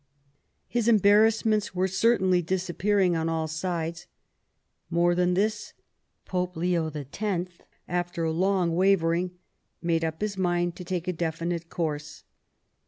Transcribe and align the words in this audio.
His 0.67 0.87
embarrassments 0.87 1.75
were 1.75 1.87
certainly 1.87 2.41
disappearing 2.41 3.15
on 3.15 3.29
all 3.29 3.47
sides. 3.47 4.07
More 4.89 5.13
than 5.13 5.35
this. 5.35 5.73
Pope 6.25 6.57
Leo 6.57 6.89
X., 6.89 7.49
after 7.87 8.27
long 8.31 8.75
wavering, 8.75 9.37
made 9.79 10.03
up 10.03 10.21
his 10.21 10.39
mind 10.39 10.75
to 10.77 10.83
take 10.83 11.07
a 11.07 11.13
definite 11.13 11.69
course. 11.69 12.23